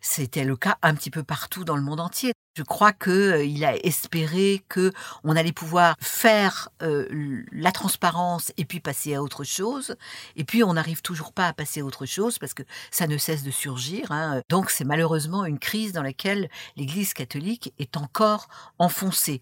C'était 0.00 0.44
le 0.44 0.56
cas 0.56 0.78
un 0.82 0.94
petit 0.94 1.10
peu 1.10 1.22
partout 1.22 1.64
dans 1.64 1.76
le 1.76 1.82
monde 1.82 2.00
entier. 2.00 2.32
Je 2.56 2.62
crois 2.62 2.92
qu'il 2.92 3.64
a 3.64 3.76
espéré 3.84 4.64
que 4.68 4.92
on 5.22 5.36
allait 5.36 5.52
pouvoir 5.52 5.94
faire 6.00 6.70
la 6.80 7.70
transparence 7.70 8.52
et 8.56 8.64
puis 8.64 8.80
passer 8.80 9.14
à 9.14 9.22
autre 9.22 9.44
chose. 9.44 9.94
Et 10.34 10.42
puis 10.42 10.64
on 10.64 10.72
n'arrive 10.74 11.00
toujours 11.00 11.32
pas 11.32 11.46
à 11.46 11.52
passer 11.52 11.80
à 11.80 11.84
autre 11.84 12.04
chose 12.04 12.40
parce 12.40 12.54
que 12.54 12.64
ça 12.90 13.06
ne 13.06 13.16
cesse 13.16 13.44
de 13.44 13.52
surgir. 13.52 14.10
Hein. 14.10 14.42
Donc 14.48 14.70
c'est 14.70 14.84
malheureusement 14.84 15.44
une 15.44 15.60
crise 15.60 15.92
dans 15.92 16.02
laquelle 16.02 16.50
l'Église 16.76 17.14
catholique 17.14 17.72
est 17.78 17.96
encore 17.96 18.48
enfoncée. 18.78 19.40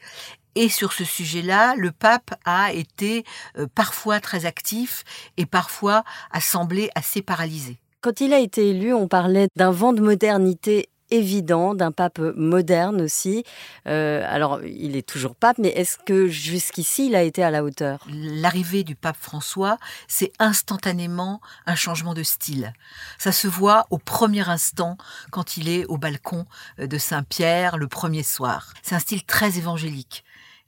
Et 0.56 0.70
sur 0.70 0.94
ce 0.94 1.04
sujet-là, 1.04 1.74
le 1.76 1.92
pape 1.92 2.34
a 2.46 2.72
été 2.72 3.24
euh, 3.58 3.66
parfois 3.74 4.20
très 4.20 4.46
actif 4.46 5.04
et 5.36 5.44
parfois 5.44 6.02
a 6.30 6.40
semblé 6.40 6.88
assez 6.94 7.20
paralysé. 7.20 7.76
Quand 8.00 8.22
il 8.22 8.32
a 8.32 8.38
été 8.38 8.70
élu, 8.70 8.94
on 8.94 9.06
parlait 9.06 9.48
d'un 9.54 9.70
vent 9.70 9.92
de 9.92 10.00
modernité 10.00 10.88
évident, 11.10 11.74
d'un 11.74 11.92
pape 11.92 12.18
moderne 12.18 13.02
aussi. 13.02 13.44
Euh, 13.86 14.24
alors, 14.28 14.62
il 14.64 14.96
est 14.96 15.06
toujours 15.06 15.36
pape, 15.36 15.58
mais 15.58 15.68
est-ce 15.68 15.98
que 15.98 16.26
jusqu'ici, 16.26 17.06
il 17.08 17.14
a 17.14 17.22
été 17.22 17.42
à 17.42 17.50
la 17.50 17.62
hauteur? 17.62 18.06
L'arrivée 18.10 18.82
du 18.82 18.96
pape 18.96 19.16
François, 19.20 19.76
c'est 20.08 20.32
instantanément 20.38 21.40
un 21.66 21.74
changement 21.74 22.14
de 22.14 22.22
style. 22.22 22.72
Ça 23.18 23.30
se 23.30 23.46
voit 23.46 23.86
au 23.90 23.98
premier 23.98 24.48
instant 24.48 24.96
quand 25.30 25.58
il 25.58 25.68
est 25.68 25.84
au 25.84 25.98
balcon 25.98 26.46
de 26.78 26.98
Saint-Pierre 26.98 27.76
le 27.76 27.88
premier 27.88 28.22
soir. 28.22 28.72
C'est 28.82 28.94
un 28.94 29.00
style 29.00 29.24
très 29.24 29.58
évangélique. 29.58 30.24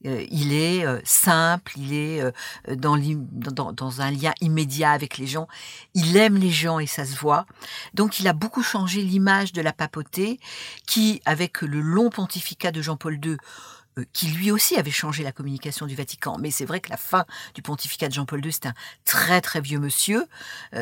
Euh, 0.07 0.25
il 0.31 0.53
est 0.53 0.87
euh, 0.87 1.01
simple, 1.05 1.73
il 1.77 1.93
est 1.93 2.23
euh, 2.23 2.31
dans, 2.77 4.01
un 4.01 4.11
lien 4.11 4.33
immédiat 4.41 4.93
avec 4.93 5.19
les 5.19 5.27
gens, 5.27 5.49
il 5.95 6.17
aime 6.17 6.37
les 6.37 6.51
gens 6.51 6.79
et 6.79 6.87
ça 6.87 7.05
se 7.05 7.17
voit. 7.17 7.47
Donc 7.95 8.21
il 8.21 8.29
a 8.29 8.33
beaucoup 8.33 8.63
changé 8.63 9.03
l'image 9.03 9.53
de 9.53 9.61
la 9.61 9.73
papauté 9.73 10.39
qui, 10.87 11.21
avec 11.25 11.63
le 11.63 11.81
long 11.81 12.11
pontificat 12.11 12.71
de 12.71 12.81
Jean-Paul 12.81 13.19
II, 13.25 13.37
qui 14.13 14.29
lui 14.29 14.53
aussi 14.53 14.77
avait 14.77 14.93
changé 14.93 15.25
la 15.25 15.33
communication 15.33 15.87
du 15.87 15.97
Vatican. 15.97 16.37
Mais 16.39 16.53
c'est 16.53 16.65
vrai 16.65 16.79
que 16.79 16.91
la 16.91 16.97
fin 16.97 17.25
du 17.55 17.63
pontificat 17.63 18.07
de 18.07 18.15
Jean-Paul 18.15 18.45
II, 18.45 18.53
c'est 18.53 18.67
un 18.67 18.75
très 19.05 19.41
très 19.41 19.61
vieux 19.61 19.81
monsieur. 19.81 20.27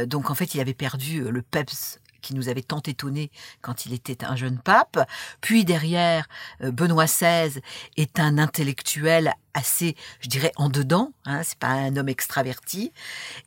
donc 0.04 0.30
en 0.30 0.34
fait, 0.34 0.54
il 0.54 0.60
avait 0.60 0.74
perdu 0.74 1.22
le 1.22 1.40
peps 1.40 2.00
qui 2.26 2.34
nous 2.34 2.48
avait 2.48 2.62
tant 2.62 2.80
étonné 2.80 3.30
quand 3.60 3.86
il 3.86 3.92
était 3.92 4.24
un 4.24 4.34
jeune 4.34 4.58
pape. 4.58 4.98
Puis 5.40 5.64
derrière, 5.64 6.26
euh, 6.62 6.72
Benoît 6.72 7.06
XVI 7.06 7.60
est 7.96 8.18
un 8.18 8.38
intellectuel 8.38 9.32
assez, 9.54 9.96
je 10.20 10.28
dirais, 10.28 10.52
en 10.56 10.68
dedans. 10.68 11.12
Hein, 11.24 11.42
c'est 11.44 11.58
pas 11.58 11.68
un 11.68 11.96
homme 11.96 12.08
extraverti. 12.08 12.92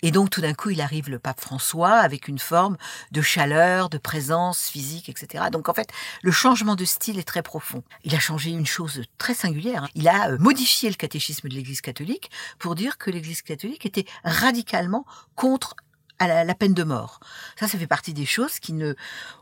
Et 0.01 0.11
donc 0.11 0.29
tout 0.29 0.39
d'un 0.39 0.53
coup, 0.53 0.69
il 0.69 0.79
arrive 0.79 1.09
le 1.09 1.19
pape 1.19 1.41
François 1.41 1.97
avec 1.97 2.29
une 2.29 2.39
forme 2.39 2.77
de 3.11 3.21
chaleur, 3.21 3.89
de 3.89 3.97
présence 3.97 4.69
physique, 4.69 5.09
etc. 5.09 5.45
Donc 5.51 5.67
en 5.67 5.73
fait, 5.73 5.89
le 6.21 6.31
changement 6.31 6.75
de 6.75 6.85
style 6.85 7.19
est 7.19 7.27
très 7.27 7.43
profond. 7.43 7.83
Il 8.05 8.15
a 8.15 8.19
changé 8.19 8.49
une 8.49 8.65
chose 8.65 9.03
très 9.17 9.33
singulière. 9.33 9.83
Hein. 9.83 9.89
Il 9.93 10.07
a 10.07 10.29
euh, 10.29 10.37
modifié 10.39 10.89
le 10.89 10.95
catéchisme 10.95 11.49
de 11.49 11.53
l'Église 11.53 11.81
catholique 11.81 12.31
pour 12.59 12.75
dire 12.75 12.97
que 12.97 13.11
l'Église 13.11 13.41
catholique 13.41 13.85
était 13.85 14.05
radicalement 14.23 15.05
contre 15.35 15.75
à 16.19 16.43
la, 16.43 16.55
peine 16.55 16.73
de 16.73 16.83
mort. 16.83 17.19
Ça, 17.57 17.67
ça 17.67 17.77
fait 17.77 17.87
partie 17.87 18.13
des 18.13 18.25
choses 18.25 18.59
qui 18.59 18.73
ne, 18.73 18.93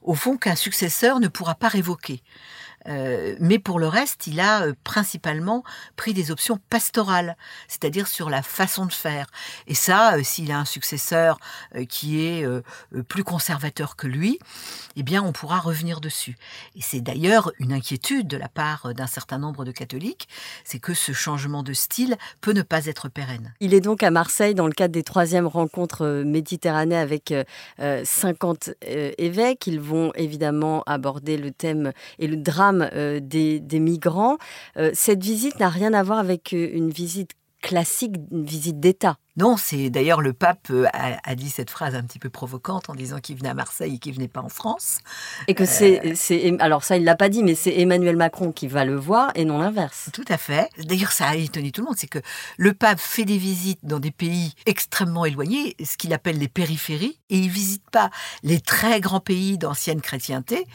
au 0.02 0.14
fond, 0.14 0.38
qu'un 0.38 0.56
successeur 0.56 1.20
ne 1.20 1.28
pourra 1.28 1.56
pas 1.56 1.68
révoquer. 1.68 2.22
Euh, 2.88 3.36
mais 3.40 3.60
pour 3.60 3.80
le 3.80 3.88
reste, 3.88 4.28
il 4.28 4.40
a 4.40 4.64
euh, 4.64 4.74
principalement 4.84 5.64
pris 5.96 6.14
des 6.14 6.32
options 6.32 6.60
pastorales, 6.70 7.38
c'est-à-dire 7.68 8.08
sur 8.08 8.30
la 8.30 8.42
façon 8.42 8.86
de 8.86 8.94
faire. 8.94 9.28
Et 9.68 9.76
ça, 9.76 10.16
euh, 10.16 10.22
s'il 10.24 10.52
a 10.52 10.60
un 10.60 10.66
successeur 10.66 11.40
qui 11.90 12.22
est 12.22 12.46
plus 13.08 13.24
conservateur 13.24 13.96
que 13.96 14.08
lui, 14.08 14.40
eh 14.96 15.04
bien, 15.04 15.22
on 15.24 15.32
pourra 15.32 15.60
revenir 15.60 16.00
dessus. 16.02 16.38
Et 16.76 16.82
c'est 16.82 17.02
d'ailleurs 17.02 17.52
une 17.60 17.74
inquiétude 17.74 18.28
de 18.28 18.38
la 18.38 18.50
part 18.50 18.94
d'un 18.94 19.08
certain 19.08 19.38
nombre 19.38 19.66
de 19.66 19.72
catholiques, 19.72 20.28
c'est 20.64 20.80
que 20.80 20.94
ce 20.94 21.12
changement 21.12 21.64
de 21.64 21.74
style 21.74 22.18
peut 22.42 22.54
ne 22.54 22.62
pas 22.62 22.86
être 22.86 23.10
pérenne. 23.10 23.54
Il 23.60 23.74
est 23.74 23.82
donc 23.82 24.04
à 24.04 24.12
Marseille 24.12 24.56
dans 24.56 24.68
le 24.68 24.74
cadre 24.74 24.94
des 24.94 25.04
troisièmes 25.04 25.48
rencontres 25.48 26.24
méditerranéennes 26.26 27.02
avec 27.02 27.34
50 27.80 28.72
évêques. 28.82 29.68
Ils 29.68 29.80
vont 29.80 30.12
évidemment 30.16 30.84
aborder 30.86 31.38
le 31.38 31.52
thème 31.52 31.92
et 32.20 32.28
le 32.28 32.38
drame 32.38 32.77
euh, 32.82 33.20
des, 33.22 33.80
migrants. 33.80 34.38
Euh, 34.78 34.92
cette 34.94 35.24
visite 35.24 35.60
n'a 35.60 35.70
rien 35.70 35.94
à 35.94 36.04
voir 36.04 36.20
avec 36.20 36.54
euh, 36.54 36.70
une 36.74 36.90
visite 36.90 37.32
classique 37.68 38.16
visite 38.32 38.80
d'État. 38.80 39.18
Non, 39.36 39.58
c'est 39.58 39.90
d'ailleurs 39.90 40.22
le 40.22 40.32
pape 40.32 40.70
euh, 40.72 40.88
a, 40.94 41.36
dit 41.36 41.50
cette 41.50 41.70
phrase 41.70 41.96
un 41.96 42.02
petit 42.02 42.18
peu 42.18 42.30
provocante 42.30 42.90
en 42.90 42.96
disant 42.96 43.20
qu'il 43.20 43.36
venait 43.36 43.50
à 43.50 43.54
Marseille 43.54 43.96
et 43.96 44.00
qu'il 44.00 44.16
venait 44.16 44.30
pas 44.30 44.42
en 44.42 44.48
France. 44.48 45.00
Et 45.48 45.54
que 45.54 45.66
c'est, 45.66 46.16
c'est, 46.16 46.56
alors 46.60 46.86
ça 46.86 46.96
il 46.96 47.04
l'a 47.04 47.18
pas 47.18 47.28
dit, 47.28 47.44
mais 47.44 47.54
c'est 47.54 47.78
Emmanuel 47.78 48.16
Macron 48.16 48.54
qui 48.54 48.68
va 48.68 48.86
le 48.86 48.96
voir 48.96 49.32
et 49.36 49.44
non 49.44 49.58
l'inverse. 49.58 50.10
Tout 50.14 50.26
à 50.30 50.38
fait. 50.38 50.70
D'ailleurs, 50.86 51.12
ça 51.12 51.28
a 51.28 51.36
étonné 51.36 51.72
tout 51.72 51.82
le 51.82 51.88
monde, 51.88 51.98
c'est 51.98 52.08
que 52.08 52.20
le 52.56 52.74
pape 52.74 53.00
fait 53.00 53.26
des 53.26 53.38
visites 53.38 53.82
dans 53.84 54.00
des 54.00 54.12
pays 54.12 54.54
extrêmement 54.66 55.26
éloignés, 55.26 55.76
ce 55.84 55.98
qu'il 55.98 56.14
appelle 56.14 56.40
les 56.40 56.48
périphéries, 56.48 57.20
et 57.30 57.38
il 57.38 57.50
visite 57.50 57.84
pas 57.92 58.10
les 58.44 58.62
très 58.62 59.02
grands 59.02 59.20
pays 59.20 59.58
d'ancienne 59.58 60.00
chrétienté 60.00 60.66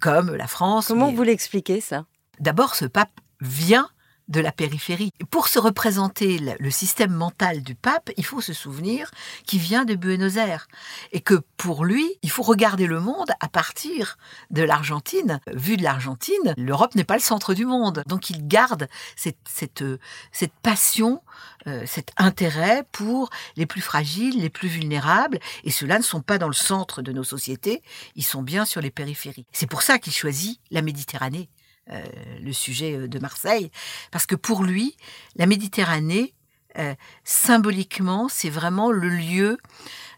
comme 0.00 0.34
la 0.34 0.48
France. 0.48 0.88
Comment 0.88 1.12
vous 1.12 1.22
l'expliquez 1.22 1.80
ça? 1.80 2.04
D'abord, 2.40 2.74
ce 2.74 2.86
pape 2.86 3.20
vient 3.40 3.88
de 4.28 4.40
la 4.40 4.52
périphérie. 4.52 5.12
Pour 5.30 5.48
se 5.48 5.58
représenter 5.58 6.38
le 6.58 6.70
système 6.70 7.12
mental 7.12 7.62
du 7.62 7.74
pape, 7.74 8.10
il 8.16 8.24
faut 8.24 8.40
se 8.40 8.52
souvenir 8.52 9.10
qu'il 9.46 9.60
vient 9.60 9.84
de 9.84 9.94
Buenos 9.94 10.36
Aires 10.36 10.66
et 11.12 11.20
que 11.20 11.42
pour 11.56 11.84
lui, 11.84 12.18
il 12.22 12.30
faut 12.30 12.42
regarder 12.42 12.86
le 12.86 13.00
monde 13.00 13.30
à 13.40 13.48
partir 13.48 14.16
de 14.50 14.62
l'Argentine. 14.62 15.40
Vu 15.52 15.76
de 15.76 15.82
l'Argentine, 15.82 16.54
l'Europe 16.56 16.94
n'est 16.94 17.04
pas 17.04 17.14
le 17.14 17.20
centre 17.20 17.54
du 17.54 17.66
monde. 17.66 18.02
Donc 18.06 18.30
il 18.30 18.46
garde 18.46 18.88
cette, 19.16 19.84
cette 20.32 20.54
passion, 20.62 21.22
euh, 21.66 21.84
cet 21.86 22.12
intérêt 22.16 22.84
pour 22.92 23.30
les 23.56 23.66
plus 23.66 23.80
fragiles, 23.80 24.40
les 24.40 24.50
plus 24.50 24.68
vulnérables, 24.68 25.38
et 25.64 25.70
ceux-là 25.70 25.98
ne 25.98 26.04
sont 26.04 26.20
pas 26.20 26.38
dans 26.38 26.48
le 26.48 26.54
centre 26.54 27.02
de 27.02 27.12
nos 27.12 27.24
sociétés, 27.24 27.82
ils 28.16 28.24
sont 28.24 28.42
bien 28.42 28.64
sur 28.64 28.80
les 28.80 28.90
périphéries. 28.90 29.46
C'est 29.52 29.66
pour 29.66 29.82
ça 29.82 29.98
qu'il 29.98 30.12
choisit 30.12 30.60
la 30.70 30.82
Méditerranée 30.82 31.48
euh, 31.90 32.02
le 32.40 32.52
sujet 32.52 32.94
euh, 32.96 33.08
de 33.08 33.18
Marseille, 33.18 33.70
parce 34.10 34.26
que 34.26 34.34
pour 34.34 34.62
lui, 34.62 34.96
la 35.36 35.46
Méditerranée, 35.46 36.34
euh, 36.78 36.94
symboliquement, 37.24 38.28
c'est 38.28 38.48
vraiment 38.48 38.90
le 38.90 39.08
lieu 39.08 39.58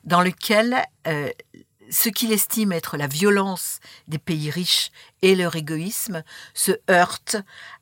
dans 0.05 0.23
lequel 0.23 0.77
ce 1.91 2.09
qu'il 2.09 2.33
estime 2.33 2.73
être 2.73 2.97
la 2.97 3.07
violence 3.07 3.81
des 4.09 4.19
pays 4.19 4.51
riches 4.51 4.91
et 5.23 5.35
leur 5.35 5.57
égoïsme 5.57 6.23
se 6.55 6.73
heurtent 6.91 7.37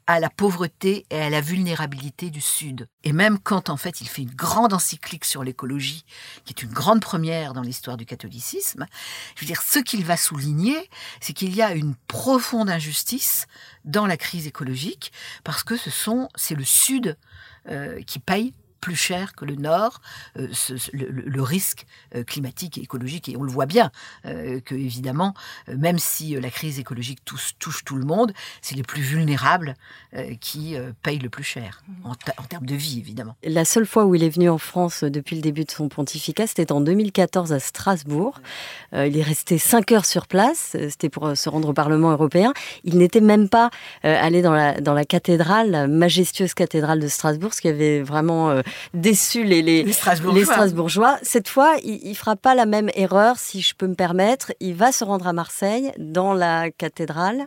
à 0.06 0.20
la 0.20 0.28
pauvreté 0.28 1.06
et 1.10 1.20
à 1.20 1.30
la 1.30 1.40
vulnérabilité 1.40 2.30
du 2.30 2.40
Sud. 2.40 2.88
Et 3.04 3.12
même 3.12 3.38
quand 3.38 3.70
en 3.70 3.76
fait 3.76 4.00
il 4.00 4.08
fait 4.08 4.22
une 4.22 4.34
grande 4.34 4.72
encyclique 4.72 5.24
sur 5.24 5.42
l'écologie, 5.42 6.04
qui 6.44 6.52
est 6.52 6.62
une 6.62 6.72
grande 6.72 7.00
première 7.00 7.54
dans 7.54 7.62
l'histoire 7.62 7.96
du 7.96 8.04
catholicisme, 8.04 8.86
je 9.34 9.40
veux 9.40 9.46
dire, 9.46 9.62
ce 9.62 9.78
qu'il 9.78 10.04
va 10.04 10.16
souligner, 10.16 10.90
c'est 11.20 11.32
qu'il 11.32 11.54
y 11.54 11.62
a 11.62 11.72
une 11.74 11.94
profonde 12.06 12.68
injustice 12.68 13.46
dans 13.84 14.06
la 14.06 14.16
crise 14.16 14.46
écologique, 14.46 15.12
parce 15.42 15.62
que 15.62 15.76
ce 15.76 15.90
sont, 15.90 16.28
c'est 16.34 16.54
le 16.54 16.64
Sud 16.64 17.16
euh, 17.70 18.02
qui 18.02 18.18
paye 18.18 18.52
plus 18.84 18.96
cher 18.96 19.34
que 19.34 19.46
le 19.46 19.54
Nord, 19.54 20.02
euh, 20.38 20.48
le, 20.92 21.42
risque 21.42 21.86
euh, 22.14 22.22
climatique 22.22 22.76
et 22.76 22.82
écologique, 22.82 23.30
et 23.30 23.36
on 23.38 23.42
le 23.42 23.50
voit 23.50 23.64
bien, 23.64 23.90
euh, 24.26 24.60
que 24.60 24.74
évidemment, 24.74 25.32
même 25.68 25.98
si 25.98 26.38
la 26.38 26.50
crise 26.50 26.78
écologique 26.78 27.24
touche, 27.24 27.52
touche 27.58 27.82
tout 27.84 27.96
le 27.96 28.04
monde, 28.04 28.34
c'est 28.60 28.74
les 28.74 28.82
plus 28.82 29.00
vulnérables 29.00 29.74
qui 30.40 30.76
payent 31.02 31.18
le 31.18 31.30
plus 31.30 31.42
cher, 31.42 31.82
en, 32.04 32.10
en, 32.10 32.44
termes 32.44 32.66
de 32.66 32.74
vie 32.74 32.98
évidemment. 32.98 33.36
La 33.42 33.64
seule 33.64 33.86
fois 33.86 34.04
où 34.04 34.14
il 34.14 34.22
est 34.22 34.28
venu 34.28 34.48
en 34.48 34.58
France 34.58 35.02
depuis 35.02 35.34
le 35.34 35.42
début 35.42 35.64
de 35.64 35.70
son 35.70 35.88
pontificat, 35.88 36.46
c'était 36.46 36.70
en 36.70 36.80
2014 36.80 37.52
à 37.52 37.58
Strasbourg. 37.58 38.40
il 38.92 39.16
est 39.16 39.22
resté 39.22 39.58
cinq 39.58 39.90
heures 39.92 40.04
sur 40.04 40.28
place, 40.28 40.76
c'était 40.90 41.08
pour 41.08 41.36
se 41.36 41.48
rendre 41.48 41.70
au 41.70 41.72
Parlement 41.72 42.12
européen. 42.12 42.52
Il 42.84 42.98
n'était 42.98 43.20
même 43.20 43.48
pas 43.48 43.70
allé 44.02 44.42
dans 44.42 44.52
la, 44.52 44.80
dans 44.80 44.94
la 44.94 45.04
cathédrale, 45.04 45.70
la 45.70 45.88
majestueuse 45.88 46.54
cathédrale 46.54 47.00
de 47.00 47.08
Strasbourg, 47.08 47.54
ce 47.54 47.60
qui 47.60 47.68
avait 47.68 48.02
vraiment 48.02 48.62
déçu 48.92 49.44
les, 49.44 49.62
les, 49.62 49.92
Strasbourgeois. 49.92 51.18
Cette 51.22 51.48
fois, 51.48 51.76
il 51.82 52.08
ne 52.08 52.14
fera 52.14 52.36
pas 52.36 52.54
la 52.54 52.66
même 52.66 52.90
erreur, 52.94 53.38
si 53.38 53.60
je 53.60 53.74
peux 53.74 53.86
me 53.86 53.94
permettre. 53.94 54.52
Il 54.60 54.74
va 54.74 54.92
se 54.92 55.04
rendre 55.04 55.26
à 55.26 55.32
Marseille, 55.32 55.92
dans 55.98 56.34
la 56.34 56.70
cathédrale. 56.70 57.46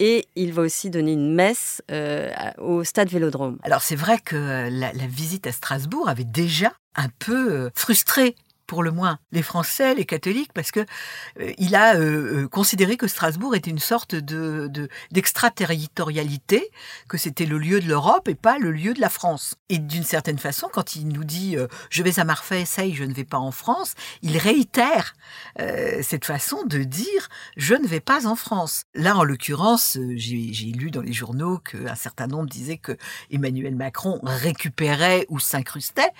Et 0.00 0.26
il 0.34 0.52
va 0.52 0.62
aussi 0.62 0.90
donner 0.90 1.12
une 1.12 1.34
messe 1.34 1.80
euh, 1.90 2.30
au 2.58 2.82
stade 2.82 3.08
Vélodrome. 3.08 3.58
Alors 3.62 3.80
c'est 3.80 3.94
vrai 3.94 4.18
que 4.18 4.36
la, 4.68 4.92
la, 4.92 5.06
visite 5.06 5.46
à 5.46 5.52
Strasbourg 5.52 6.08
avait 6.08 6.24
déjà 6.24 6.72
un 6.96 7.08
peu 7.20 7.52
euh, 7.52 7.70
frustré 7.74 8.34
pour 8.66 8.82
le 8.82 8.90
moins 8.90 9.18
les 9.32 9.42
Français, 9.42 9.94
les 9.94 10.04
catholiques, 10.04 10.52
parce 10.52 10.70
que 10.70 10.80
euh, 11.40 11.52
il 11.58 11.74
a 11.74 11.96
euh, 11.96 12.44
euh, 12.44 12.48
considéré 12.48 12.96
que 12.96 13.06
Strasbourg 13.06 13.54
était 13.54 13.70
une 13.70 13.78
sorte 13.78 14.14
de 14.14 14.70
d'extraterritorialité, 15.10 16.70
que 17.08 17.18
c'était 17.18 17.46
le 17.46 17.58
lieu 17.58 17.80
de 17.80 17.88
l'Europe 17.88 18.28
et 18.28 18.34
pas 18.34 18.58
le 18.58 18.70
lieu 18.72 18.94
de 18.94 19.00
la 19.00 19.08
France. 19.08 19.54
Et 19.68 19.78
d'une 19.78 20.04
certaine 20.04 20.38
façon, 20.38 20.68
quand 20.72 20.96
il 20.96 21.08
nous 21.08 21.24
dit 21.24 21.56
je 21.90 22.02
vais 22.02 22.18
à 22.18 22.24
Marseille, 22.24 22.94
je 22.94 23.04
ne 23.04 23.12
vais 23.12 23.24
pas 23.24 23.38
en 23.38 23.50
France, 23.50 23.94
il 24.22 24.36
réitère 24.38 25.14
cette 26.02 26.24
façon 26.24 26.64
de 26.64 26.82
dire 26.82 27.28
je 27.56 27.74
ne 27.74 27.86
vais 27.86 28.00
pas 28.00 28.26
en 28.26 28.36
France. 28.36 28.84
Là, 28.94 29.16
en 29.16 29.24
l'occurrence, 29.24 29.98
j'ai 30.16 30.72
lu 30.72 30.90
dans 30.90 31.00
les 31.00 31.12
journaux 31.12 31.58
qu'un 31.58 31.94
certain 31.94 32.26
nombre 32.26 32.48
disaient 32.48 32.78
que 32.78 32.96
Emmanuel 33.30 33.74
Macron 33.74 34.20
récupérait 34.22 35.26
ou 35.28 35.38
s'incrustait, 35.38 36.10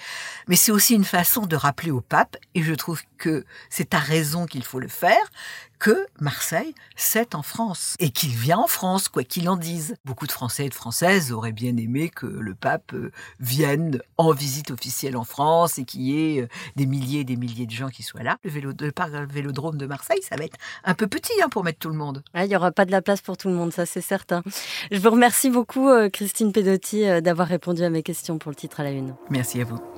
mais 0.49 0.57
c'est 0.57 0.73
aussi 0.73 0.95
une 0.95 1.05
façon 1.05 1.47
de 1.47 1.57
rappeler 1.57 1.91
au 1.91 2.01
pape 2.01 2.34
et 2.55 2.63
je 2.63 2.75
trouve 2.75 3.03
que 3.19 3.45
c'est 3.71 3.95
à 3.95 3.99
raison 3.99 4.47
qu'il 4.47 4.65
faut 4.65 4.81
le 4.81 4.89
faire, 4.89 5.31
que 5.79 6.07
Marseille, 6.19 6.75
c'est 6.97 7.35
en 7.35 7.43
France. 7.43 7.95
Et 7.99 8.11
qu'il 8.11 8.31
vient 8.31 8.59
en 8.59 8.67
France, 8.67 9.09
quoi 9.09 9.23
qu'il 9.23 9.49
en 9.49 9.57
dise. 9.57 9.97
Beaucoup 10.05 10.27
de 10.27 10.33
Français 10.33 10.67
et 10.67 10.69
de 10.69 10.75
Françaises 10.75 11.31
auraient 11.33 11.53
bien 11.53 11.77
aimé 11.77 12.09
que 12.09 12.27
le 12.27 12.55
pape 12.55 12.95
euh, 12.95 13.11
vienne 13.41 14.01
en 14.17 14.33
visite 14.33 14.71
officielle 14.71 15.15
en 15.15 15.25
France 15.25 15.79
et 15.79 15.85
qu'il 15.85 16.01
y 16.03 16.39
ait 16.39 16.43
euh, 16.43 16.49
des 16.77 16.87
milliers 16.87 17.21
et 17.21 17.25
des 17.25 17.37
milliers 17.37 17.67
de 17.67 17.71
gens 17.71 17.89
qui 17.89 18.03
soient 18.03 18.23
là. 18.23 18.39
Le, 18.45 18.51
vélo, 18.51 18.73
le 18.79 19.27
vélodrome 19.27 19.77
de 19.77 19.87
Marseille, 19.87 20.23
ça 20.23 20.37
va 20.37 20.45
être 20.45 20.57
un 20.85 20.95
peu 20.95 21.07
petit 21.07 21.33
hein, 21.43 21.49
pour 21.51 21.65
mettre 21.65 21.81
tout 21.81 21.91
le 21.91 21.97
monde. 21.97 22.23
Il 22.35 22.49
n'y 22.49 22.57
aura 22.57 22.73
pas 22.73 22.87
de 22.87 22.91
la 22.91 23.03
place 23.03 23.21
pour 23.21 23.37
tout 23.37 23.49
le 23.49 23.55
monde, 23.55 23.73
ça 23.73 23.85
c'est 23.85 24.01
certain. 24.01 24.43
Je 24.91 24.99
vous 24.99 25.11
remercie 25.11 25.51
beaucoup, 25.51 25.91
euh, 25.91 26.09
Christine 26.09 26.53
Pedotti, 26.53 27.05
d'avoir 27.21 27.49
répondu 27.49 27.83
à 27.83 27.91
mes 27.91 28.03
questions 28.03 28.39
pour 28.39 28.51
le 28.51 28.57
titre 28.57 28.81
à 28.81 28.85
la 28.85 28.91
une. 28.91 29.15
Merci 29.29 29.61
à 29.61 29.65
vous. 29.65 29.94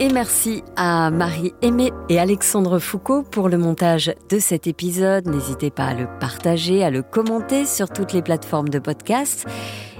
Et 0.00 0.10
merci 0.10 0.62
à 0.76 1.10
Marie 1.10 1.54
Aimé 1.60 1.90
et 2.08 2.20
Alexandre 2.20 2.78
Foucault 2.78 3.24
pour 3.24 3.48
le 3.48 3.58
montage 3.58 4.14
de 4.30 4.38
cet 4.38 4.68
épisode. 4.68 5.26
N'hésitez 5.26 5.70
pas 5.70 5.86
à 5.86 5.94
le 5.94 6.06
partager, 6.20 6.84
à 6.84 6.90
le 6.90 7.02
commenter 7.02 7.66
sur 7.66 7.88
toutes 7.88 8.12
les 8.12 8.22
plateformes 8.22 8.68
de 8.68 8.78
podcast. 8.78 9.44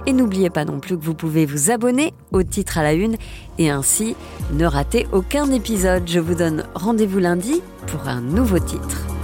Et 0.05 0.13
n'oubliez 0.13 0.49
pas 0.49 0.63
non 0.63 0.79
plus 0.79 0.97
que 0.97 1.03
vous 1.03 1.15
pouvez 1.15 1.45
vous 1.45 1.69
abonner 1.69 2.13
au 2.31 2.43
titre 2.43 2.77
à 2.77 2.83
la 2.83 2.93
une 2.93 3.17
et 3.57 3.69
ainsi 3.69 4.15
ne 4.53 4.65
rater 4.65 5.05
aucun 5.11 5.51
épisode. 5.51 6.03
Je 6.05 6.21
vous 6.21 6.35
donne 6.35 6.63
rendez-vous 6.75 7.19
lundi 7.19 7.61
pour 7.85 8.07
un 8.07 8.21
nouveau 8.21 8.59
titre. 8.59 9.18